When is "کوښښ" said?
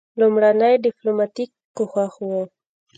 1.75-2.13